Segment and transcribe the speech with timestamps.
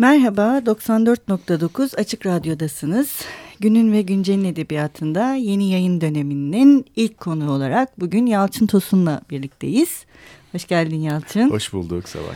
[0.00, 3.24] Merhaba, 94.9 Açık Radyo'dasınız.
[3.58, 10.04] Günün ve Güncel'in edebiyatında yeni yayın döneminin ilk konu olarak bugün Yalçın Tosun'la birlikteyiz.
[10.52, 11.50] Hoş geldin Yalçın.
[11.50, 12.34] Hoş bulduk Sabah.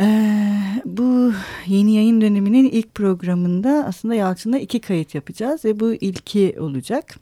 [0.00, 1.32] Ee, bu
[1.66, 7.16] yeni yayın döneminin ilk programında aslında Yalçın'la iki kayıt yapacağız ve bu ilki olacak.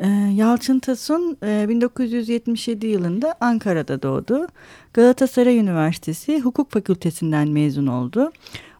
[0.00, 4.46] Ee, Yalçın Tasun e, 1977 yılında Ankara'da doğdu.
[4.92, 8.32] Galatasaray Üniversitesi Hukuk Fakültesinden mezun oldu.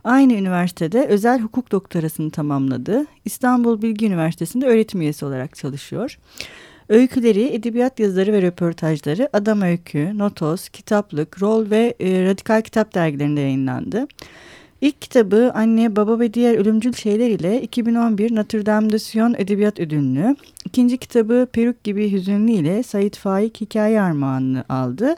[0.08, 3.06] Aynı üniversitede özel hukuk doktorasını tamamladı.
[3.24, 6.18] İstanbul Bilgi Üniversitesi'nde öğretim üyesi olarak çalışıyor.
[6.88, 13.40] Öyküleri, edebiyat yazıları ve röportajları Adam Öykü, Notos, Kitaplık, Rol ve e, Radikal Kitap dergilerinde
[13.40, 14.06] yayınlandı.
[14.80, 19.80] İlk kitabı Anne, Baba ve Diğer Ölümcül Şeyler ile 2011 Notre Dame de Sion Edebiyat
[19.80, 25.16] Ödülünü, ikinci kitabı Peruk Gibi Hüzünlü ile Sait Faik Hikaye Armağanını aldı.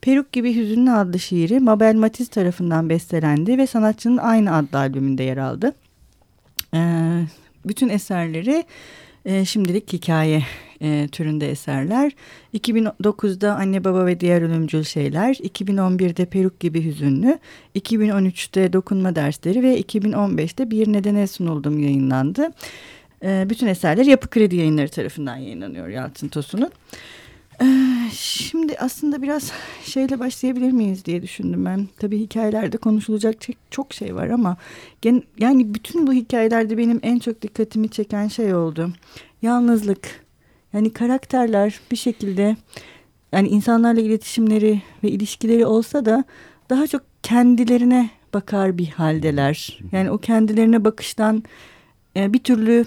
[0.00, 5.36] Peruk Gibi Hüzünlü adlı şiiri Mabel Matiz tarafından bestelendi ve sanatçının aynı adlı albümünde yer
[5.36, 5.72] aldı.
[6.74, 7.22] Ee,
[7.64, 8.64] bütün eserleri
[9.24, 10.42] e, şimdilik hikaye
[10.80, 12.12] e, türünde eserler.
[12.54, 17.38] 2009'da Anne Baba ve Diğer Ölümcül Şeyler, 2011'de Peruk Gibi Hüzünlü,
[17.76, 22.48] 2013'te Dokunma Dersleri ve 2015'te Bir Nedene Sunuldum yayınlandı.
[23.22, 26.70] E, bütün eserler Yapı Kredi Yayınları tarafından yayınlanıyor Yalçın Tosun'un.
[27.62, 27.66] Ee,
[28.12, 29.52] şimdi aslında biraz
[29.84, 31.88] şeyle başlayabilir miyiz diye düşündüm ben.
[31.98, 33.36] Tabii hikayelerde konuşulacak
[33.70, 34.56] çok şey var ama
[35.38, 38.92] yani bütün bu hikayelerde benim en çok dikkatimi çeken şey oldu.
[39.42, 40.26] Yalnızlık.
[40.72, 42.56] Yani karakterler bir şekilde
[43.32, 46.24] yani insanlarla iletişimleri ve ilişkileri olsa da
[46.70, 49.78] daha çok kendilerine bakar bir haldeler.
[49.92, 51.42] Yani o kendilerine bakıştan
[52.16, 52.86] e, bir türlü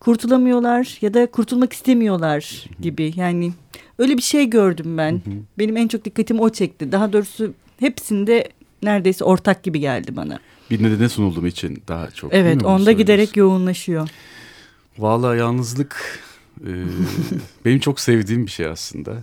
[0.00, 3.12] kurtulamıyorlar ya da kurtulmak istemiyorlar gibi.
[3.16, 3.52] Yani
[3.98, 5.22] öyle bir şey gördüm ben.
[5.58, 6.92] Benim en çok dikkatim o çekti.
[6.92, 8.48] Daha doğrusu hepsinde
[8.82, 10.38] neredeyse ortak gibi geldi bana.
[10.70, 12.34] Bir nedene sunulduğum için daha çok.
[12.34, 14.08] Evet onda giderek yoğunlaşıyor.
[14.98, 16.20] Valla yalnızlık
[16.60, 16.70] e,
[17.64, 19.22] benim çok sevdiğim bir şey aslında.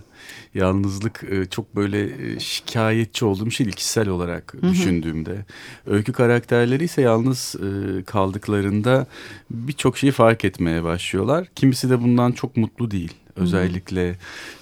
[0.54, 4.70] Yalnızlık e, çok böyle e, şikayetçi olduğum şey kişisel olarak Hı-hı.
[4.70, 5.44] düşündüğümde.
[5.86, 9.06] Öykü karakterleri ise yalnız e, kaldıklarında
[9.50, 11.48] birçok şeyi fark etmeye başlıyorlar.
[11.54, 13.12] Kimisi de bundan çok mutlu değil.
[13.36, 14.16] Özellikle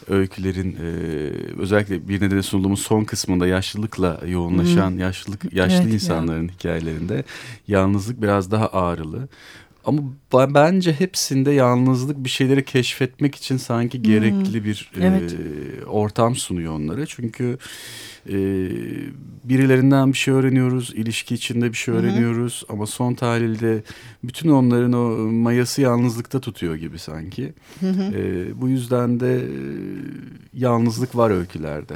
[0.09, 0.89] öykülerin e,
[1.61, 5.01] özellikle bir nedeni sunduğumuz son kısmında yaşlılıkla yoğunlaşan Hı-hı.
[5.01, 6.55] yaşlılık yaşlı evet, insanların ya.
[6.55, 7.25] hikayelerinde
[7.69, 9.29] yalnızlık biraz daha ağrılı.
[9.85, 10.03] Ama
[10.55, 14.65] bence hepsinde yalnızlık bir şeyleri keşfetmek için sanki gerekli hmm.
[14.65, 15.33] bir evet.
[15.33, 17.07] e, ortam sunuyor onlara.
[17.07, 17.59] Çünkü
[18.29, 18.35] e,
[19.45, 22.65] birilerinden bir şey öğreniyoruz, ilişki içinde bir şey öğreniyoruz.
[22.69, 23.83] Hı Ama son tahlilde
[24.25, 27.53] bütün onların o mayası yalnızlıkta tutuyor gibi sanki.
[27.81, 29.49] Hı E, bu yüzden de e,
[30.55, 31.95] yalnızlık var öykülerde.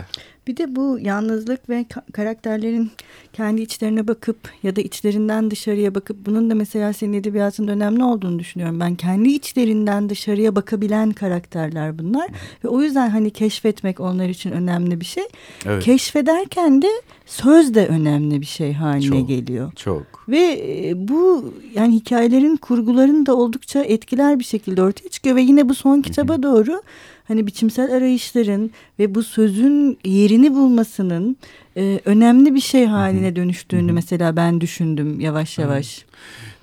[0.48, 2.90] Bir de bu yalnızlık ve karakterlerin
[3.32, 8.38] kendi içlerine bakıp ya da içlerinden dışarıya bakıp bunun da mesela senin edebiyatında önemli olduğunu
[8.38, 8.80] düşünüyorum.
[8.80, 12.28] Ben kendi içlerinden dışarıya bakabilen karakterler bunlar
[12.64, 15.24] ve o yüzden hani keşfetmek onlar için önemli bir şey.
[15.66, 15.82] Evet.
[16.18, 16.88] Keşfederken de
[17.26, 19.72] söz de önemli bir şey haline çok, geliyor.
[19.76, 20.24] Çok.
[20.28, 25.68] Ve e, bu yani hikayelerin kurgularını da oldukça etkiler bir şekilde ortaya çıkıyor ve yine
[25.68, 26.82] bu son kitaba doğru
[27.28, 31.36] hani biçimsel arayışların ve bu sözün yerini bulmasının
[31.76, 36.04] e, önemli bir şey haline dönüştüğünü mesela ben düşündüm yavaş yavaş.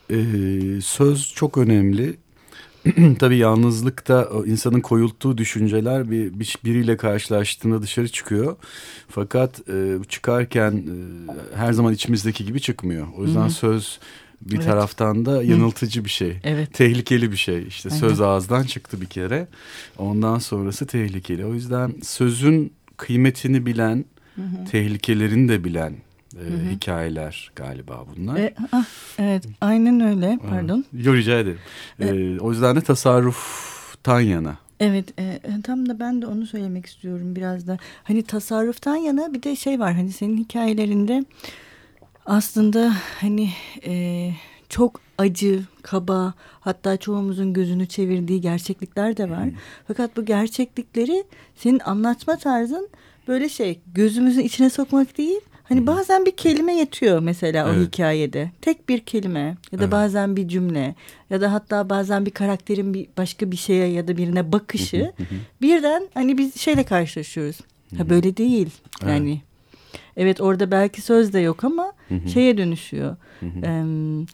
[0.10, 0.16] Ee,
[0.82, 2.16] söz çok önemli.
[3.20, 8.56] Tabii yalnızlıkta insanın koyulttuğu düşünceler bir, bir biriyle karşılaştığında dışarı çıkıyor.
[9.10, 13.08] Fakat e, çıkarken e, her zaman içimizdeki gibi çıkmıyor.
[13.18, 13.50] O yüzden Hı -hı.
[13.50, 14.00] söz
[14.42, 14.66] bir evet.
[14.66, 16.40] taraftan da yanıltıcı bir şey.
[16.44, 16.74] Evet.
[16.74, 17.68] Tehlikeli bir şey.
[17.68, 18.00] İşte Aynen.
[18.00, 19.48] söz ağızdan çıktı bir kere.
[19.98, 21.46] Ondan sonrası tehlikeli.
[21.46, 24.66] O yüzden sözün kıymetini bilen, hı hı.
[24.72, 25.96] tehlikelerini de bilen
[26.36, 26.70] e, hı hı.
[26.72, 28.38] hikayeler galiba bunlar.
[28.38, 28.86] E, ah,
[29.20, 30.40] evet, aynen öyle.
[30.50, 30.86] Pardon.
[30.94, 31.60] Yo rica ederim.
[32.00, 34.58] E, e, o yüzden de tasarruftan yana.
[34.80, 37.78] Evet e, tam da ben de onu söylemek istiyorum biraz da.
[38.04, 41.26] Hani tasarruftan yana bir de şey var hani senin hikayelerinde
[42.26, 43.50] aslında hani
[43.86, 44.32] e,
[44.70, 49.50] çok acı, kaba hatta çoğumuzun gözünü çevirdiği gerçeklikler de var.
[49.88, 51.24] Fakat bu gerçeklikleri
[51.56, 52.90] senin anlatma tarzın
[53.28, 55.42] böyle şey gözümüzün içine sokmak değil.
[55.70, 57.78] Hani bazen bir kelime yetiyor mesela evet.
[57.78, 58.52] o hikayede.
[58.62, 59.92] Tek bir kelime ya da evet.
[59.92, 60.96] bazen bir cümle
[61.30, 65.14] ya da hatta bazen bir karakterin bir başka bir şeye ya da birine bakışı
[65.62, 67.58] birden hani biz şeyle karşılaşıyoruz.
[67.98, 68.70] Ha böyle değil.
[69.08, 69.42] Yani evet.
[70.18, 72.30] Evet orada belki söz de yok ama hı hı.
[72.30, 73.16] şeye dönüşüyor.
[73.40, 73.66] Hı hı.
[73.66, 74.26] Ee,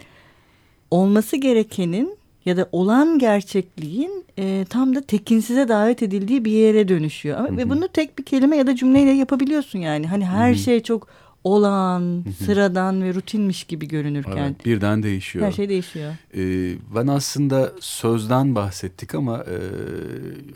[0.91, 7.37] olması gerekenin ya da olan gerçekliğin e, tam da tekinsize davet edildiği bir yere dönüşüyor.
[7.37, 7.57] Ama, hı hı.
[7.57, 10.07] Ve bunu tek bir kelime ya da cümleyle yapabiliyorsun yani.
[10.07, 10.57] Hani her hı hı.
[10.57, 11.07] şey çok
[11.43, 14.37] olağan, sıradan ve rutinmiş gibi görünürken.
[14.37, 15.45] Evet, birden değişiyor.
[15.45, 16.13] Her şey değişiyor.
[16.35, 19.57] Ee, ben aslında sözden bahsettik ama e,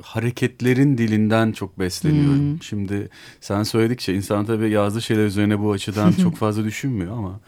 [0.01, 2.51] hareketlerin dilinden çok besleniyorum.
[2.51, 2.63] Hmm.
[2.63, 3.09] Şimdi
[3.41, 7.39] sen söyledikçe insan tabii yazdığı şeyler üzerine bu açıdan çok fazla düşünmüyor ama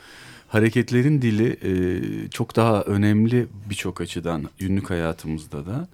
[0.48, 5.88] hareketlerin dili e, çok daha önemli birçok açıdan günlük hayatımızda da.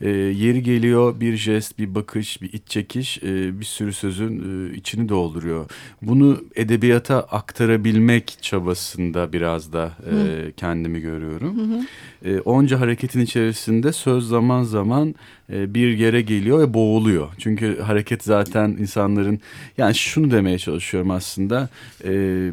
[0.00, 4.74] E, yeri geliyor bir jest, bir bakış, bir iç çekiş e, bir sürü sözün e,
[4.74, 5.70] içini dolduruyor.
[6.02, 11.58] Bunu edebiyata aktarabilmek çabasında biraz da e, kendimi görüyorum.
[11.58, 11.86] Hı hı.
[12.30, 15.14] E, onca hareketin içerisinde söz zaman zaman
[15.52, 17.28] e, bir yere geliyor ve boğuluyor.
[17.38, 19.40] Çünkü hareket zaten insanların
[19.78, 21.68] yani şunu demeye çalışıyorum aslında.
[22.04, 22.50] E,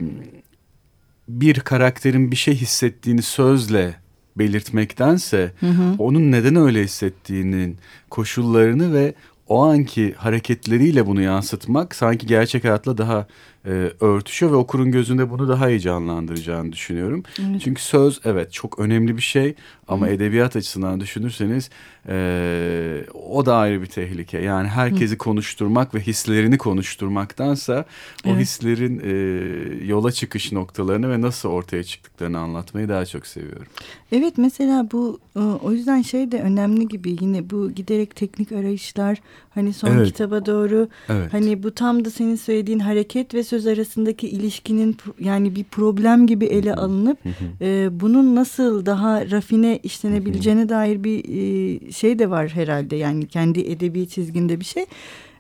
[1.30, 3.96] bir karakterin bir şey hissettiğini sözle
[4.38, 5.96] belirtmektense hı hı.
[5.98, 7.78] onun neden öyle hissettiğinin
[8.10, 9.14] koşullarını ve
[9.48, 13.28] o anki hareketleriyle bunu yansıtmak sanki gerçek hayatla daha
[13.66, 17.24] e, örtüşüyor ve okurun gözünde bunu daha iyi canlandıracağını düşünüyorum.
[17.40, 17.62] Evet.
[17.62, 19.56] Çünkü söz evet çok önemli bir şey
[19.90, 20.12] ama Hı.
[20.12, 21.70] edebiyat açısından düşünürseniz
[22.10, 24.38] e, o da ayrı bir tehlike.
[24.38, 25.18] Yani herkesi Hı.
[25.18, 27.86] konuşturmak ve hislerini konuşturmaktansa
[28.26, 28.42] o evet.
[28.42, 33.68] hislerin e, yola çıkış noktalarını ve nasıl ortaya çıktıklarını anlatmayı daha çok seviyorum.
[34.12, 35.20] Evet mesela bu
[35.64, 39.18] o yüzden şey de önemli gibi yine bu giderek teknik arayışlar
[39.50, 40.08] hani son evet.
[40.08, 41.34] kitaba doğru evet.
[41.34, 46.46] hani bu tam da senin söylediğin hareket ve söz arasındaki ilişkinin yani bir problem gibi
[46.46, 47.18] ele alınıp
[47.62, 53.60] e, bunun nasıl daha rafine işlenebileceğine dair bir e, şey de var herhalde yani kendi
[53.60, 54.86] edebi çizginde bir şey.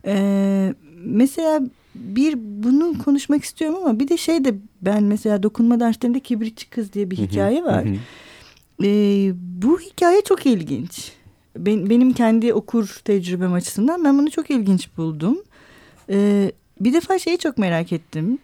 [0.05, 0.73] E,
[1.05, 1.61] mesela
[1.95, 6.93] bir bunu konuşmak istiyorum ama bir de şey de ben mesela dokunma derslerinde kibritçi kız
[6.93, 7.83] diye bir hikaye var.
[8.83, 9.31] e,
[9.63, 11.11] bu hikaye çok ilginç.
[11.57, 15.37] Ben, benim kendi okur tecrübem açısından ben bunu çok ilginç buldum.
[16.09, 18.39] E, bir defa şeyi çok merak ettim.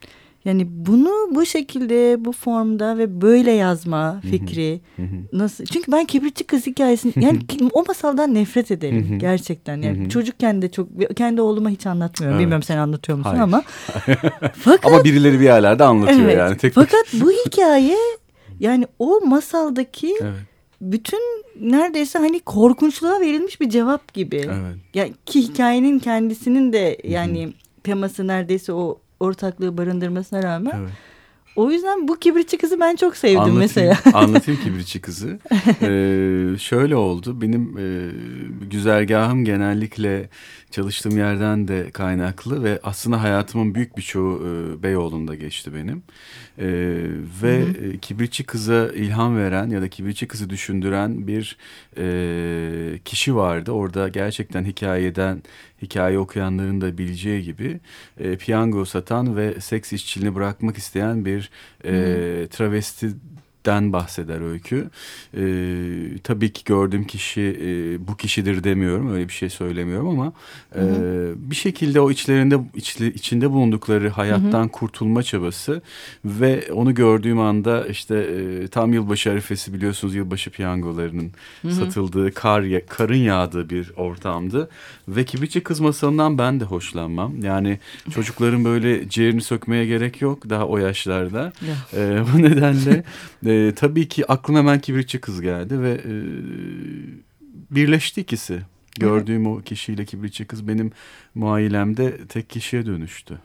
[0.45, 4.81] Yani bunu bu şekilde bu formda ve böyle yazma fikri
[5.33, 5.65] nasıl?
[5.65, 7.39] Çünkü ben kibritçi kız hikayesini yani
[7.73, 9.81] o masaldan nefret ederim gerçekten.
[9.81, 12.35] Yani çocukken de çok kendi oğluma hiç anlatmıyorum.
[12.35, 12.41] Evet.
[12.41, 13.43] Bilmiyorum sen anlatıyor musun Hayır.
[13.43, 13.63] ama.
[14.53, 16.57] fakat ama birileri bir yerlerde anlatıyor evet, yani.
[16.57, 17.97] Tek fakat bu hikaye
[18.59, 20.33] yani o masaldaki evet.
[20.81, 21.19] bütün
[21.59, 24.37] neredeyse hani korkunçluğa verilmiş bir cevap gibi.
[24.45, 24.75] Evet.
[24.93, 27.53] Yani ki hikayenin kendisinin de yani
[27.83, 30.73] teması neredeyse o ortaklığı barındırmasına rağmen.
[30.79, 30.89] Evet.
[31.55, 33.97] O yüzden bu kibritçi kızı ben çok sevdim anlatayım, mesela.
[34.13, 35.39] anlatayım kibritçi kızı.
[35.81, 37.41] Ee, şöyle oldu.
[37.41, 38.11] Benim e,
[38.69, 40.29] güzergahım genellikle
[40.71, 46.03] çalıştığım yerden de kaynaklı ve aslında hayatımın büyük bir çoğu e, Beyoğlu'nda geçti benim.
[46.57, 46.67] E,
[47.43, 47.93] ve hı hı.
[47.93, 51.57] E, kibritçi kıza ilham veren ya da kibritçi kızı düşündüren bir
[51.97, 53.71] e, kişi vardı.
[53.71, 55.43] Orada gerçekten hikayeden
[55.81, 57.79] hikaye okuyanların da bileceği gibi
[58.19, 61.49] e, piyango satan ve seks işçiliğini bırakmak isteyen bir
[61.85, 61.93] e,
[62.47, 63.09] travesti
[63.65, 64.89] den bahseder öykü.
[65.37, 67.67] Ee, tabii ki gördüğüm kişi e,
[68.07, 70.33] bu kişidir demiyorum öyle bir şey söylemiyorum ama
[70.75, 70.83] e,
[71.37, 74.71] bir şekilde o içlerinde içli, içinde bulundukları hayattan hı hı.
[74.71, 75.81] kurtulma çabası
[76.25, 81.71] ve onu gördüğüm anda işte e, tam yılbaşı arifesi biliyorsunuz yılbaşı piyangolarının hı hı.
[81.71, 84.69] satıldığı kar karın yağdığı bir ortamdı
[85.07, 87.41] ve kibritçi kız masalından ben de hoşlanmam.
[87.41, 87.79] Yani
[88.13, 91.53] çocukların böyle ciğerini sökmeye gerek yok daha o yaşlarda.
[91.93, 93.03] e, bu nedenle
[93.45, 96.13] e, e, tabii ki aklıma hemen kibritçi kız geldi ve e,
[97.71, 98.61] birleşti ikisi.
[98.99, 100.91] Gördüğüm o kişiyle kibritçi kız benim
[101.35, 103.39] muayilemde tek kişiye dönüştü.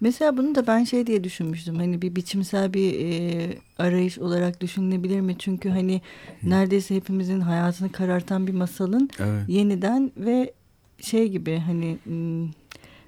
[0.00, 1.76] Mesela bunu da ben şey diye düşünmüştüm.
[1.76, 5.36] Hani bir biçimsel bir e, arayış olarak düşünülebilir mi?
[5.38, 6.00] Çünkü hani
[6.42, 9.48] neredeyse hepimizin hayatını karartan bir masalın evet.
[9.48, 10.52] yeniden ve
[11.00, 11.98] şey gibi hani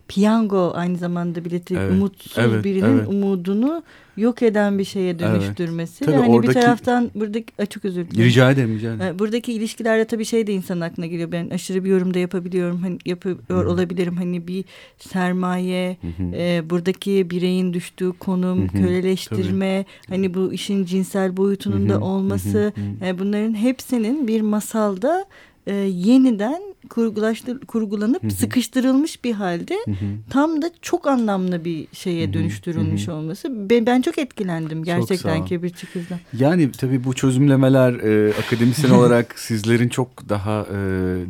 [0.09, 3.09] piyango aynı zamanda bileti evet, umutsuz evet, birinin evet.
[3.09, 3.83] umudunu
[4.17, 6.05] yok eden bir şeye dönüştürmesi.
[6.05, 6.15] Evet.
[6.15, 8.25] Tabii hani oradaki, bir taraftan buradaki çok özür dilerim.
[8.25, 9.19] Rica ederim rica ederim.
[9.19, 11.33] Buradaki ilişkilerde tabii şey de insanın aklına geliyor.
[11.33, 12.83] Ben aşırı bir yorum da yapabiliyorum.
[12.83, 13.71] Hani yapıyor Hı.
[13.71, 14.17] olabilirim.
[14.17, 14.65] Hani bir
[14.99, 15.97] sermaye,
[16.33, 20.17] e, buradaki bireyin düştüğü konum, köleleştirme, tabii.
[20.17, 23.07] hani bu işin cinsel boyutunun da olması, Hı.
[23.07, 25.27] E, bunların hepsinin bir masalda
[25.69, 28.31] e, yeniden kurgulaştır, kurgulanıp hı hı.
[28.31, 30.07] sıkıştırılmış bir halde hı hı.
[30.31, 33.15] tam da çok anlamlı bir şeye dönüştürülmüş hı hı.
[33.15, 33.71] olması.
[33.71, 36.19] Ben, ben çok etkilendim gerçekten Kibirçi Kız'dan.
[36.39, 40.77] Yani tabii bu çözümlemeler e, akademisyen olarak sizlerin çok daha e,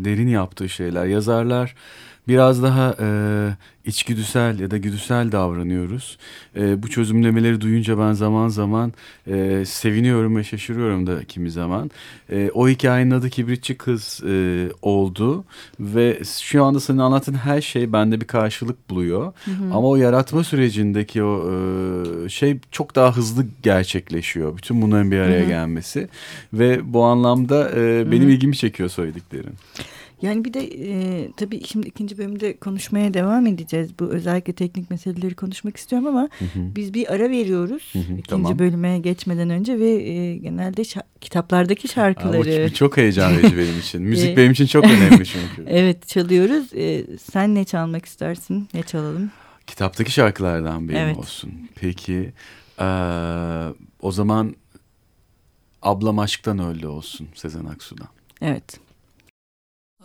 [0.04, 1.06] derin yaptığı şeyler.
[1.06, 1.74] Yazarlar
[2.28, 3.08] biraz daha e,
[3.88, 6.18] içgüdüsel ya da güdüsel davranıyoruz.
[6.56, 8.92] E, bu çözümlemeleri duyunca ben zaman zaman
[9.26, 11.90] e, seviniyorum ve şaşırıyorum da kimi zaman.
[12.32, 15.44] E, o hikayenin adı Kibritçi Kız e, oldu
[15.80, 19.32] ve şu anda senin anlattığın her şey bende bir karşılık buluyor.
[19.44, 19.64] Hı hı.
[19.64, 24.56] Ama o yaratma sürecindeki o e, şey çok daha hızlı gerçekleşiyor.
[24.56, 25.48] Bütün bunların bir araya hı hı.
[25.48, 26.08] gelmesi
[26.52, 28.30] ve bu anlamda e, benim hı hı.
[28.30, 29.54] ilgimi çekiyor söylediklerin.
[30.22, 33.90] Yani bir de e, tabii şimdi ikinci bölümde konuşmaya devam edeceğiz.
[34.00, 36.74] Bu özellikle teknik meseleleri konuşmak istiyorum ama hı hı.
[36.76, 37.90] biz bir ara veriyoruz.
[37.92, 38.58] Hı hı, ikinci tamam.
[38.58, 42.64] bölüme geçmeden önce ve e, genelde şa kitaplardaki şarkıları.
[42.64, 44.02] Aa, çok heyecan verici benim için.
[44.08, 45.64] Müzik benim için çok önemli çünkü.
[45.66, 46.74] evet çalıyoruz.
[46.74, 48.68] E, sen ne çalmak istersin?
[48.74, 49.30] Ne çalalım?
[49.66, 51.16] Kitaptaki şarkılardan benim evet.
[51.16, 51.52] olsun.
[51.74, 52.32] Peki
[52.80, 52.86] e,
[54.02, 54.54] o zaman
[55.82, 58.08] Ablam Aşktan Öldü olsun Sezen Aksu'dan.
[58.42, 58.80] Evet.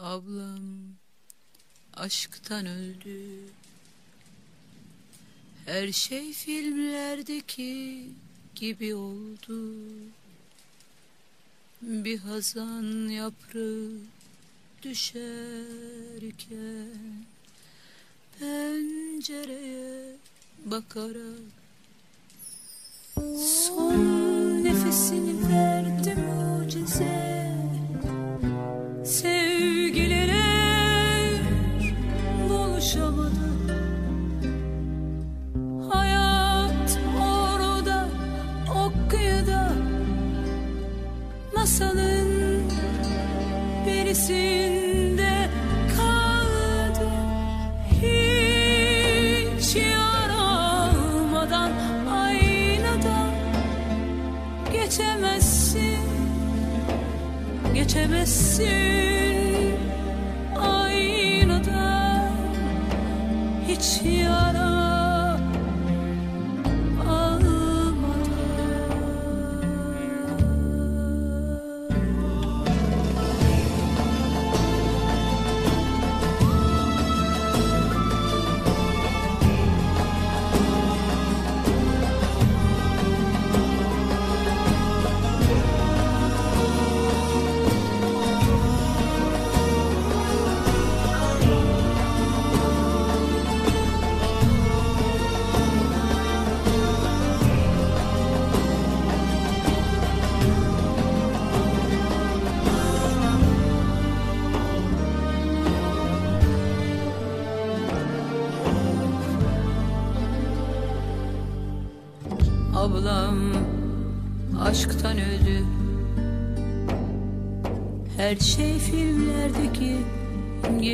[0.03, 0.59] Ablam
[1.93, 3.39] aşktan öldü.
[5.65, 8.07] Her şey filmlerdeki
[8.55, 9.75] gibi oldu.
[11.81, 13.89] Bir hazan yaprağı
[14.83, 15.23] düşerken
[18.39, 20.15] Pencereye
[20.65, 21.53] bakarak
[23.45, 27.52] Son nefesini verdi mucize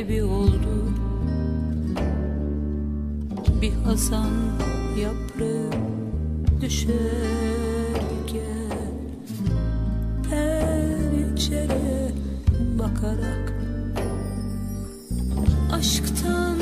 [0.09, 0.93] gibi oldu.
[3.61, 4.31] Bir hazan
[5.01, 5.71] yaprağı
[6.61, 6.99] düşerken
[10.29, 12.11] Pencereye
[12.79, 13.53] bakarak
[15.73, 16.57] Aşktan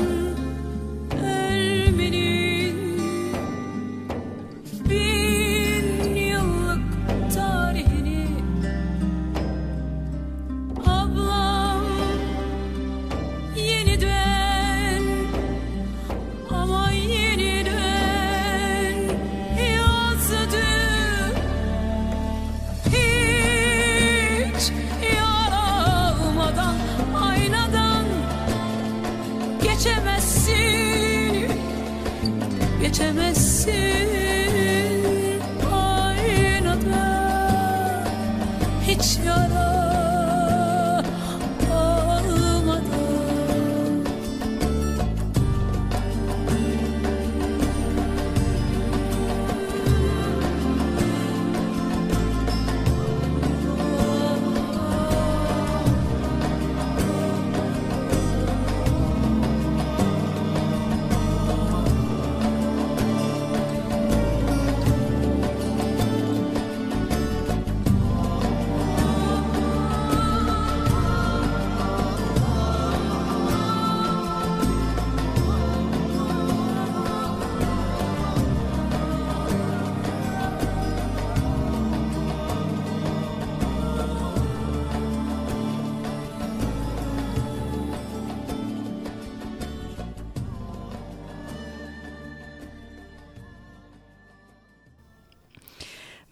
[32.98, 34.07] geçemezsin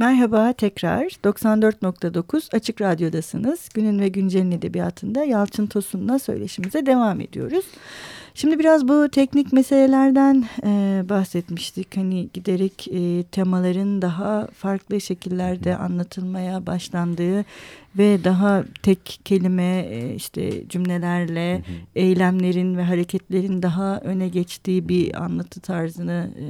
[0.06, 3.68] Merhaba tekrar 94.9 Açık Radyo'dasınız.
[3.74, 7.64] Günün ve Güncel'in edebiyatında Yalçın Tosun'la söyleşimize devam ediyoruz.
[8.34, 11.96] Şimdi biraz bu teknik meselelerden e, bahsetmiştik.
[11.96, 17.44] Hani giderek e, temaların daha farklı şekillerde anlatılmaya başlandığı
[17.98, 21.62] ve daha tek kelime e, işte cümlelerle Hı hı.
[21.94, 26.44] eylemlerin ve hareketlerin daha öne geçtiği bir anlatı tarzını e,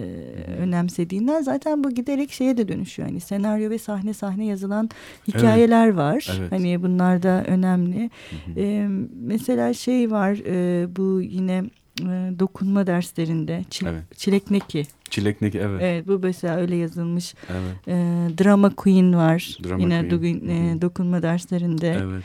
[0.53, 3.09] önemsediğinden zaten bu giderek şeye de dönüşüyor.
[3.09, 4.91] Hani senaryo ve sahne sahne yazılan
[5.29, 6.29] hikayeler var.
[6.39, 6.53] Evet.
[6.53, 8.11] Hani bunlar da önemli.
[8.31, 8.61] Hı hı.
[8.61, 11.65] E, mesela şey var e, bu yine
[12.39, 14.19] dokunma derslerinde çi- Evet.
[14.19, 14.83] çilekneki.
[15.11, 15.81] Çileknek evet.
[15.83, 17.35] Evet bu mesela öyle yazılmış.
[17.51, 17.89] Evet.
[17.89, 17.93] E,
[18.45, 19.59] drama queen var.
[19.65, 20.11] Drama yine queen.
[20.11, 21.99] dogun- e, dokunma derslerinde.
[22.03, 22.23] Evet.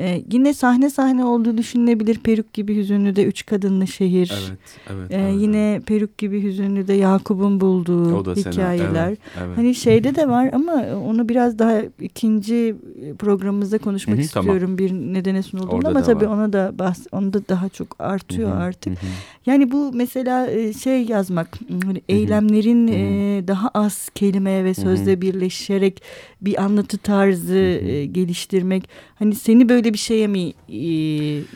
[0.00, 2.18] E, yine sahne sahne olduğu düşünülebilir.
[2.18, 4.32] Peruk gibi hüzünlü de üç kadınlı şehir.
[4.48, 4.58] Evet.
[4.90, 5.10] Evet.
[5.10, 9.06] E, evet, yine Peruk gibi hüzünlü de Yakup'un bulduğu da sena- hikayeler.
[9.08, 9.18] Evet.
[9.40, 9.56] evet.
[9.56, 10.72] Hani şeyde de var ama
[11.06, 12.76] onu biraz daha ikinci
[13.18, 14.46] programımızda konuşmak Hı hı, tamam.
[14.56, 16.34] istiyorum bir nedene sunulduğunda Orada ama tabii var.
[16.36, 19.02] ona da bahs onu da daha çok artıyor Hı hı, artık.
[19.02, 19.10] hı hı.
[19.46, 22.96] Yani bu mesela e, şey yazmak hani eylemlerin Hı hı.
[22.96, 26.02] e, daha az kelime ve sözle birleşerek
[26.40, 27.58] bir anlatı tarzı hı.
[27.58, 30.78] e, geliştirmek hani seni böyle bir şeye mi e,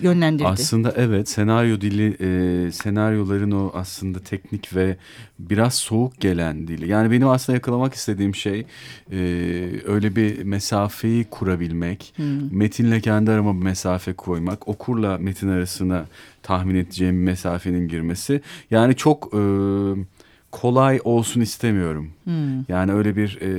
[0.01, 0.49] yönlendirdi?
[0.49, 4.97] Aslında evet senaryo dili e, senaryoların o aslında teknik ve
[5.39, 6.89] biraz soğuk gelen dili.
[6.89, 8.67] Yani benim aslında yakalamak istediğim şey
[9.13, 9.17] e,
[9.87, 12.15] öyle bir mesafeyi kurabilmek.
[12.17, 12.23] Hı.
[12.51, 14.69] Metinle kendi arama bir mesafe koymak.
[14.69, 16.07] Okurla metin arasına
[16.43, 18.41] tahmin edeceğim mesafenin girmesi.
[18.71, 19.39] Yani çok e,
[20.51, 22.11] kolay olsun istemiyorum.
[22.25, 22.31] Hı.
[22.69, 23.51] Yani öyle bir e,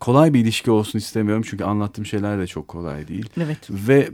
[0.00, 1.44] kolay bir ilişki olsun istemiyorum.
[1.46, 3.28] Çünkü anlattığım şeyler de çok kolay değil.
[3.40, 3.58] Evet.
[3.70, 4.08] Ve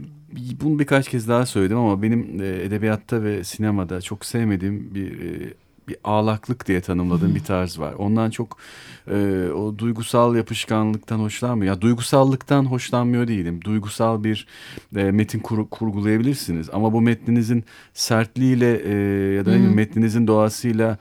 [0.60, 5.54] bunu birkaç kez daha söyledim ama benim e, edebiyatta ve sinemada çok sevmediğim bir e,
[5.88, 7.92] bir ağlaklık diye tanımladığım bir tarz var.
[7.92, 8.56] Ondan çok
[9.10, 11.74] e, o duygusal yapışkanlıktan hoşlanmıyor.
[11.74, 13.60] Ya duygusallıktan hoşlanmıyor değilim.
[13.64, 14.46] Duygusal bir
[14.96, 18.94] e, metin kur- kurgulayabilirsiniz ama bu metninizin sertliğiyle e,
[19.34, 20.98] ya da metninizin doğasıyla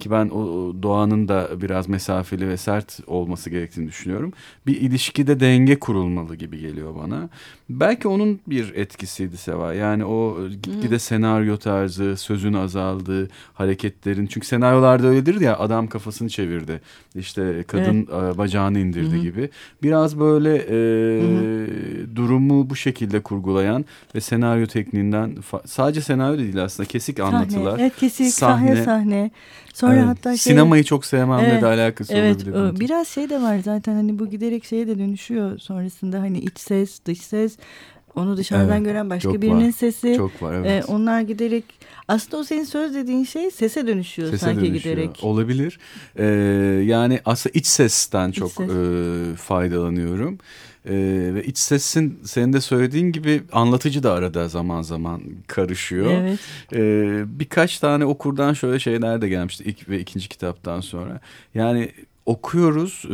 [0.00, 4.32] ki ben o o doğanın da biraz mesafeli ve sert olması gerektiğini düşünüyorum.
[4.66, 7.28] Bir ilişkide denge kurulmalı gibi geliyor bana.
[7.70, 9.74] Belki onun bir etkisiydi Seva.
[9.74, 14.21] Yani o gitgide senaryo tarzı, sözün azaldığı, hareketlerin.
[14.26, 16.80] Çünkü senaryolarda öyledir ya adam kafasını çevirdi.
[17.14, 19.22] İşte kadın e, bacağını indirdi Hı hı.
[19.22, 19.50] gibi.
[19.82, 20.72] Biraz böyle e,
[21.22, 21.52] Hı
[22.16, 27.70] durumu bu şekilde kurgulayan ve senaryo tekniğinden sadece senaryo değil aslında kesik anlatılar.
[27.70, 28.84] Sahne, evet kesik sahne Sahne.
[28.84, 29.30] sahne.
[29.74, 30.06] Sonra Evet.
[30.06, 32.54] hatta şey, sinemayı çok sevmemle Evet, de alakası Evet olabilir.
[32.54, 32.80] bunun.
[32.80, 37.04] biraz şey de var zaten hani bu giderek şeye de dönüşüyor sonrasında hani iç ses
[37.04, 37.56] dış ses
[38.16, 39.72] onu dışarıdan Evet, gören başka çok birinin var.
[39.72, 40.84] sesi Çok var e, evet.
[40.88, 41.64] onlar giderek
[42.08, 44.96] aslında o senin söz dediğin şey sese dönüşüyor Sese sanki dönüşüyor.
[44.96, 45.18] giderek.
[45.22, 45.78] Olabilir.
[46.16, 46.24] Ee,
[46.86, 48.70] yani aslında iç sesten çok ses.
[48.70, 50.38] e, faydalanıyorum.
[50.86, 56.10] Ee, ve iç sesin senin de söylediğin gibi anlatıcı da arada zaman zaman karışıyor.
[56.12, 56.38] Evet.
[56.74, 61.20] Ee, birkaç tane okurdan şöyle şeyler de gelmişti ilk ve ikinci kitaptan sonra.
[61.54, 61.92] Yani
[62.26, 63.12] okuyoruz ee,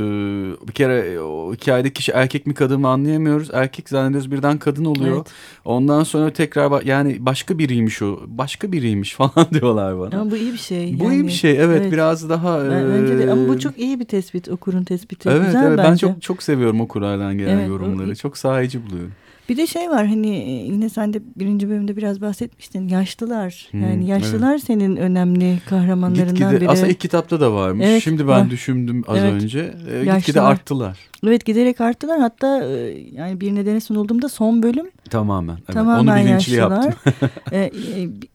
[0.69, 3.49] bir kere o hikayedeki kişi erkek mi kadın mı anlayamıyoruz.
[3.53, 5.17] Erkek zannediyoruz birden kadın oluyor.
[5.17, 5.27] Evet.
[5.65, 10.21] Ondan sonra tekrar yani başka biriymiş o başka biriymiş falan diyorlar bana.
[10.21, 11.01] Ama bu iyi bir şey.
[11.01, 11.15] Bu yani.
[11.15, 12.71] iyi bir şey evet, biraz daha.
[12.71, 15.29] Ben- bence de ama bu e, çok iyi bir tespit okurun tespiti.
[15.29, 16.01] Evet Güzel evet ben bence.
[16.07, 18.17] çok çok seviyorum okurlardan gelen Evet, o- yorumları.
[18.17, 19.13] Çok sahici buluyorum.
[19.49, 22.89] Bir de şey var hani e, yine sen de birinci bölümde biraz bahsetmiştin.
[22.89, 23.69] Yaşlılar.
[23.71, 26.69] Hmm, yani yaşlılar senin önemli kahramanlarından Gitgide biri.
[26.69, 27.87] aslında ilk kitapta da varmış.
[27.89, 28.51] Evet, Şimdi ben var.
[28.51, 29.33] düşündüm az Evet.
[29.33, 29.59] önce.
[29.91, 30.17] E, Yaşlılar.
[30.19, 30.99] gitgide arttılar.
[31.27, 32.21] Evet giderek arttılar.
[32.21, 35.55] Hatta e, yani bir nedeni sunulduğumda son bölüm Tamamen.
[35.57, 35.67] Evet.
[35.73, 36.85] tamamen Onu bilinçli yaşlılar.
[36.85, 37.13] yaptım.
[37.53, 37.71] E, e,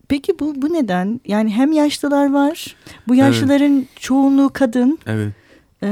[0.07, 1.21] peki bu bu neden?
[1.27, 2.75] Yani hem yaşlılar var.
[3.07, 5.31] Bu yaşlıların çoğunluğu kadın, Evet.
[5.83, 5.87] e,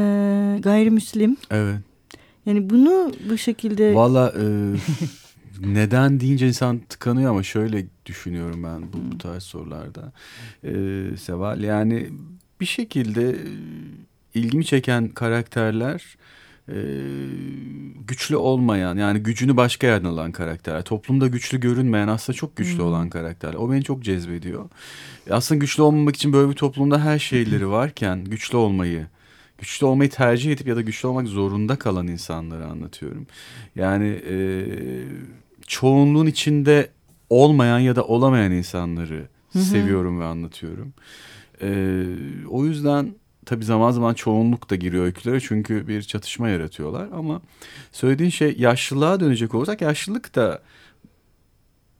[0.59, 1.37] gayrimüslim.
[1.51, 1.75] Evet.
[2.45, 4.43] Yani bunu bu şekilde Valla e,
[5.73, 10.11] neden deyince insan tıkanıyor ama şöyle düşünüyorum ben bu, bu tarz sorularda.
[10.63, 10.71] E,
[11.17, 12.09] Seval yani
[12.61, 13.35] bir şekilde e,
[14.33, 16.17] ilgimi çeken karakterler
[16.69, 16.75] e,
[18.07, 20.83] güçlü olmayan yani gücünü başka yerden alan karakterler.
[20.83, 22.85] Toplumda güçlü görünmeyen aslında çok güçlü Hmm.
[22.85, 23.53] olan karakterler.
[23.55, 24.69] O beni çok cezbediyor.
[25.27, 29.07] E, Aslında güçlü olmamak için böyle bir toplumda her şeyleri varken güçlü olmayı
[29.61, 33.27] güçlü olmayı tercih edip ya da güçlü olmak zorunda kalan insanları anlatıyorum.
[33.75, 34.35] Yani e,
[35.67, 36.89] çoğunluğun içinde
[37.29, 39.63] olmayan ya da olamayan insanları Hı hı.
[39.63, 40.93] seviyorum ve anlatıyorum.
[41.61, 42.03] E,
[42.49, 47.41] o yüzden tabii zaman zaman çoğunluk da giriyor öykülere çünkü bir çatışma yaratıyorlar ama
[47.91, 50.61] söylediğin şey yaşlılığa dönecek olursak yaşlılık da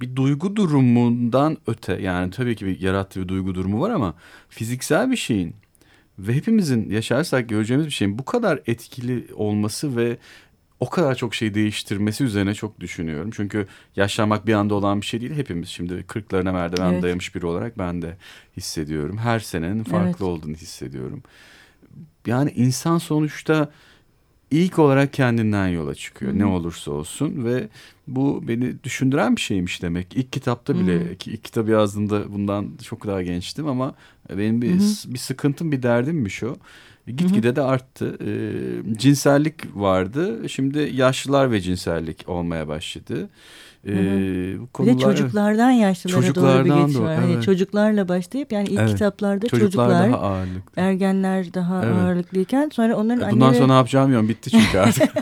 [0.01, 4.13] bir duygu durumundan öte yani tabii ki bir yarattığı bir duygu durumu var ama
[4.49, 5.55] fiziksel bir şeyin
[6.19, 10.17] ve hepimizin yaşarsak göreceğimiz bir şeyin bu kadar etkili olması ve
[10.79, 13.29] o kadar çok şey değiştirmesi üzerine çok düşünüyorum.
[13.33, 15.33] Çünkü yaşlanmak bir anda olan bir şey değil.
[15.33, 17.03] Hepimiz şimdi kırklarına merdiven Evet.
[17.03, 18.17] dayamış biri olarak ben de
[18.57, 19.17] hissediyorum.
[19.17, 20.21] Her senenin farklı Evet.
[20.21, 21.23] olduğunu hissediyorum.
[22.27, 23.71] Yani insan sonuçta
[24.51, 26.31] ilk olarak kendinden yola çıkıyor.
[26.31, 26.39] Hı hı.
[26.39, 27.67] Ne olursa olsun ve
[28.07, 30.15] bu beni düşündüren bir şeymiş demek.
[30.15, 31.15] İlk kitapta bile Hı hı.
[31.15, 33.95] ki ilk kitabı yazdığımda bundan çok daha gençtim ama
[34.37, 35.13] benim bir, Hı hı.
[35.13, 36.55] bir sıkıntım bir derdimmiş o.
[37.07, 38.17] Gitgide de arttı.
[38.25, 40.49] Ee, cinsellik vardı.
[40.49, 43.29] Şimdi yaşlılar ve cinsellik olmaya başladı.
[43.87, 43.91] Ee,
[44.59, 47.15] bu Bir konular, de çocuklardan yaşlılara doğru bir Çocuklardan geçiş doğru, var.
[47.15, 47.43] Hani evet.
[47.43, 48.89] çocuklarla başlayıp yani ilk Evet.
[48.89, 50.81] kitaplarda çocuklar, çocuklar, daha ağırlıklı.
[50.81, 51.95] ergenler daha Evet.
[51.95, 54.29] ağırlıklıyken sonra onların E, Bundan anne ve- sonra ne yapacağım bilmiyorum.
[54.29, 55.09] Bitti çünkü artık.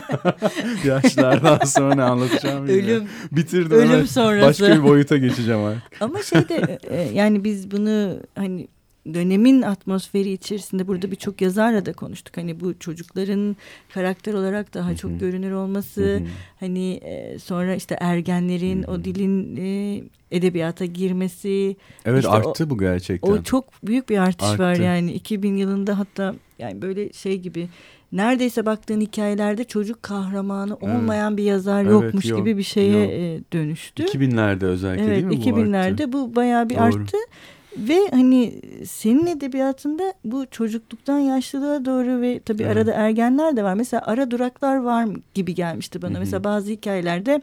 [0.84, 2.90] Yaşlardan sonra ne anlatacağım bilmiyorum.
[2.96, 3.78] ölüm Bitirdim.
[3.78, 4.46] ölüm sonrası.
[4.62, 6.02] Başka bir boyuta geçeceğim artık.
[6.02, 8.68] Ama şeyde e, yani biz bunu hani
[9.14, 12.36] dönemin atmosferi içerisinde burada birçok yazarla da konuştuk.
[12.36, 13.56] Hani bu çocukların
[13.94, 14.96] karakter olarak daha Hı hı.
[14.96, 16.22] çok görünür olması, Hı
[16.60, 23.30] hani e, sonra işte ergenlerin o dilin e, edebiyata girmesi, Evet İşte arttı bu gerçekten.
[23.32, 24.82] o çok büyük bir artış var Arttı.
[24.82, 27.68] yani 2000 yılında hatta yani böyle şey gibi
[28.12, 30.94] neredeyse baktığın hikayelerde çocuk kahramanı Evet.
[30.96, 33.10] olmayan bir yazar Evet, yokmuş yok, gibi bir şeye yok.
[33.12, 34.02] e, dönüştü.
[34.02, 36.12] 2000'lerde özellikle Evet değil mi bu 2000'lerde arttı?
[36.12, 36.82] bu bayağı bir Doğru.
[36.84, 37.16] arttı.
[37.76, 42.76] Ve hani senin edebiyatında bu çocukluktan yaşlılığa doğru ve tabii Evet.
[42.76, 43.74] arada ergenler de var.
[43.74, 46.12] Mesela ara duraklar var gibi gelmişti bana.
[46.12, 46.20] Hı hı.
[46.20, 47.42] Mesela bazı hikayelerde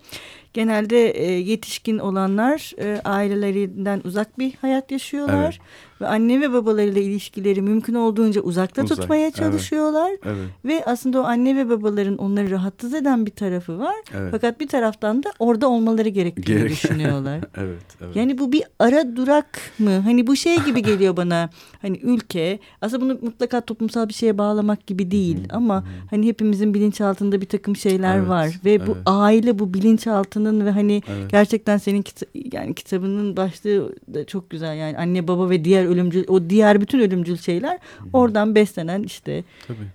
[0.54, 5.44] genelde e, yetişkin olanlar e, ailelerinden uzak bir hayat yaşıyorlar.
[5.44, 5.60] Evet.
[6.02, 9.36] Ve anne ve babalarıyla ilişkileri mümkün olduğunca uzakta Uzak, tutmaya evet.
[9.36, 10.12] çalışıyorlar.
[10.26, 13.96] Evet, Ve aslında o anne ve babaların onları rahatsız eden bir tarafı var.
[14.18, 14.28] evet.
[14.32, 17.40] Fakat bir taraftan da orada olmaları gerektiğini Gerek- düşünüyorlar.
[17.58, 18.16] evet, evet.
[18.16, 19.90] Yani bu bir ara durak mı?
[20.00, 21.50] Hani bu şey gibi geliyor bana.
[21.82, 25.38] Hani ülke aslında bunu mutlaka toplumsal bir şeye bağlamak gibi değil.
[25.38, 25.86] Hı hı, Ama hı.
[26.10, 28.60] hani hepimizin bilinçaltında bir takım şeyler Evet, var.
[28.66, 29.02] Ve bu evet.
[29.06, 31.32] aile bu bilinçaltının ve hani Evet.
[31.32, 34.78] gerçekten senin kita- yani kitabının başlığı da çok güzel.
[34.78, 37.80] Yani anne baba ve diğer ölümcül o diğer bütün ölümcül şeyler
[38.14, 39.88] oradan beslenen işte Tabii.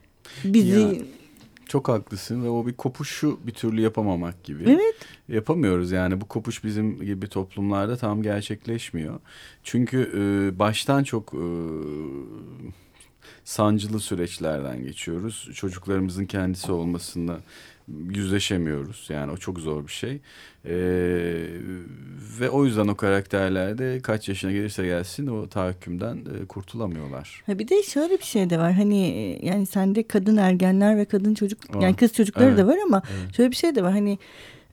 [0.45, 0.93] bizi Ya,
[1.67, 4.65] Çok haklısın ve o bir kopuşu bir türlü yapamamak gibi.
[4.67, 4.95] Evet.
[5.29, 9.21] Yapamıyoruz yani bu kopuş bizim gibi toplumlarda tam gerçekleşmiyor.
[9.63, 11.47] Çünkü e, baştan çok e,
[13.45, 15.49] sancılı süreçlerden geçiyoruz.
[15.55, 17.41] Çocuklarımızın kendisi olmasında
[18.15, 19.07] yüzleşemiyoruz.
[19.09, 20.21] Yani o çok zor bir şey.
[20.65, 20.75] E,
[22.41, 27.43] ve o yüzden o karakterlerde kaç yaşına gelirse gelsin o tahakkümden e, kurtulamıyorlar.
[27.47, 28.73] Ha bir de şöyle bir şey de var.
[28.73, 31.83] Hani e, yani sende kadın ergenler ve kadın çocuk Var.
[31.83, 32.59] yani kız çocukları Evet.
[32.59, 33.35] da var ama Evet.
[33.37, 33.93] şöyle bir şey de var.
[33.93, 34.19] Hani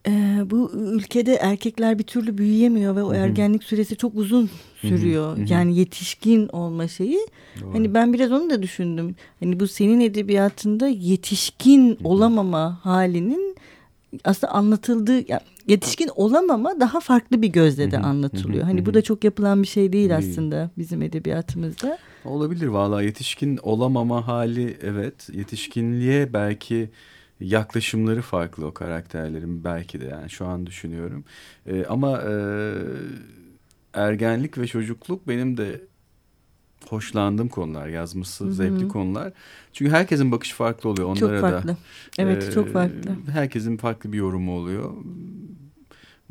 [0.08, 0.12] e,
[0.46, 3.16] bu ülkede erkekler bir türlü büyüyemiyor ve o Hı hı.
[3.18, 4.50] ergenlik süresi çok uzun
[4.82, 5.38] sürüyor.
[5.38, 5.46] hı hı.
[5.54, 7.20] Yani yetişkin olma şeyi.
[7.62, 7.74] Doğru.
[7.74, 9.16] Hani ben biraz onu da düşündüm.
[9.40, 13.56] Hani bu senin edebiyatında yetişkin olamama halinin
[14.24, 18.60] aslında anlatıldığı ya yetişkin olamama daha farklı bir gözle de Hı hı, anlatılıyor.
[18.60, 18.94] hı hı, Hani hı bu hı.
[18.94, 20.20] da çok yapılan bir şey değil, Değil.
[20.32, 21.98] aslında bizim edebiyatımızda.
[22.26, 26.90] Olabilir valla yetişkin olamama hali evet yetişkinliğe belki
[27.39, 31.23] yaklaşımları farklı o karakterlerin belki de yani şu an düşünüyorum
[31.67, 32.34] Ee, ama e,
[33.93, 35.82] ergenlik ve çocukluk benim de
[36.89, 39.34] hoşlandığım konular yazması zevkli konular
[39.73, 41.75] çünkü herkesin bakışı farklı oluyor onlara çok da farklı.
[42.17, 43.12] Evet Ee, çok farklı.
[43.32, 44.93] herkesin farklı bir yorumu oluyor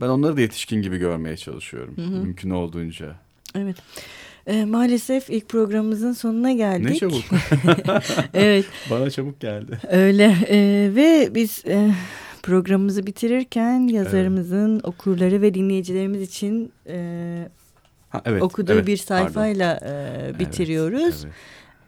[0.01, 2.23] ben onları da yetişkin gibi görmeye çalışıyorum Hı hı.
[2.23, 3.17] mümkün olduğunca
[3.55, 3.77] Evet.
[4.49, 6.91] Ee, maalesef ilk programımızın sonuna geldik.
[6.91, 7.23] ne çabuk
[8.35, 11.91] evet bana çabuk geldi öyle Ee, ve biz e,
[12.43, 17.49] programımızı bitirirken yazarımızın okurları ve dinleyicilerimiz için e,
[18.09, 19.25] Ha, evet, okuduğu evet, bir pardon.
[19.25, 21.25] sayfayla e, bitiriyoruz.
[21.25, 21.35] Evet,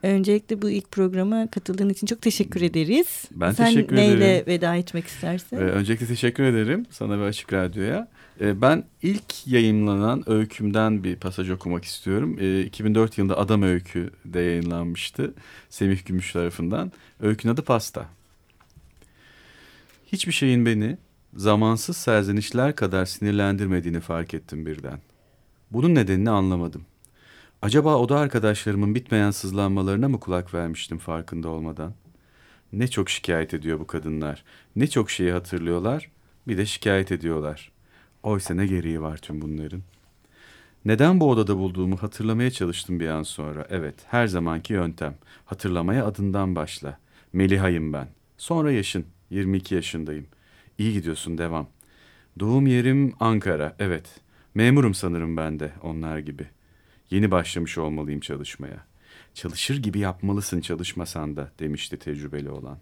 [0.05, 0.15] evet.
[0.15, 3.25] Öncelikle bu ilk programa katıldığın için çok teşekkür ederiz.
[3.31, 4.47] Ben Sen teşekkür neyle ederim.
[4.47, 5.57] veda etmek istersin?
[5.57, 8.09] Ee, öncelikle teşekkür ederim sana ve Açık Radyo'ya.
[8.41, 12.37] Ee, ben ilk yayınlanan öykümden bir pasaj okumak istiyorum.
[12.41, 15.35] Ee, 2004 yılında Adam Öykü de yayınlanmıştı
[15.69, 16.93] Semih Gümüş tarafından.
[17.21, 18.07] Öykünün adı Pasta.
[20.07, 20.99] Hiçbir şeyin beni
[21.35, 25.01] zamansız serzenişler kadar sinirlendirmediğini fark ettim birden.
[25.71, 26.85] Bunun nedenini anlamadım.
[27.63, 31.95] Acaba oda arkadaşlarımın bitmeyen sızlanmalarına mı kulak vermiştim farkında olmadan?
[32.73, 34.45] Ne çok şikayet ediyor bu kadınlar.
[34.77, 36.11] Ne çok şeyi hatırlıyorlar,
[36.49, 37.73] bir de şikayet ediyorlar.
[38.23, 39.83] Oysa ne gereği var tüm bunların?
[40.85, 43.67] Neden bu odada bulduğumu hatırlamaya çalıştım bir an sonra.
[43.71, 45.15] Evet, her zamanki yöntem.
[45.45, 46.99] Hatırlamaya adından başla.
[47.33, 48.09] Meliha'yım ben.
[48.39, 49.07] Sonra yaşın.
[49.31, 50.27] 22 yaşındayım.
[50.79, 51.69] İyi gidiyorsun, devam.
[52.39, 54.21] Doğum yerim Ankara, evet.
[54.55, 56.47] Memurum sanırım ben de, onlar gibi.
[57.11, 58.85] Yeni başlamış olmalıyım çalışmaya.
[59.35, 62.79] Çalışır gibi yapmalısın çalışmasan da, demişti tecrübeli olan.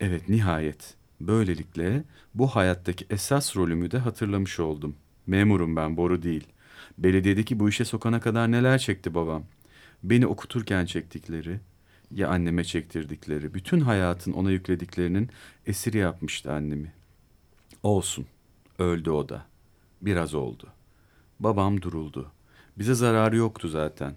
[0.00, 0.94] Evet, nihayet.
[1.20, 4.96] Böylelikle bu hayattaki esas rolümü de hatırlamış oldum.
[5.26, 6.46] Memurum ben, boru değil.
[6.98, 9.44] Belediyedeki bu işe sokana kadar neler çekti babam.
[10.02, 11.60] Beni okuturken çektikleri,
[12.10, 15.30] ya anneme çektirdikleri, bütün hayatın ona yüklediklerinin
[15.66, 16.92] esiri yapmıştı annemi.
[17.82, 18.26] Olsun,
[18.78, 19.46] öldü o da.
[20.02, 20.68] Biraz oldu.
[21.40, 22.32] Babam duruldu.
[22.78, 24.16] Bize zararı yoktu zaten.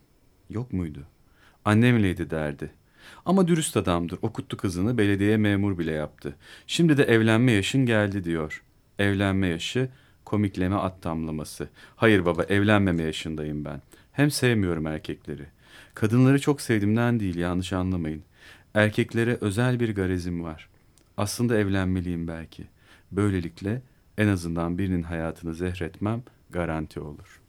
[0.49, 1.03] Yok muydu?
[1.65, 2.71] Annemleydi derdi.
[3.25, 4.19] Ama dürüst adamdır.
[4.21, 6.35] Okuttu kızını, belediye memur bile yaptı.
[6.67, 8.63] Şimdi de evlenme yaşın geldi diyor.
[8.99, 9.89] Evlenme yaşı,
[10.25, 11.69] komikleme at damlaması.
[11.95, 13.81] Hayır baba, evlenmeme yaşındayım ben.
[14.11, 15.45] Hem sevmiyorum erkekleri.
[15.93, 18.23] Kadınları çok sevdiğimden değil, yanlış anlamayın.
[18.73, 20.69] Erkeklere özel bir garezim var.
[21.17, 22.63] Aslında evlenmeliyim belki.
[23.11, 23.81] Böylelikle
[24.17, 27.46] en azından birinin hayatını zehretmem garanti olur.''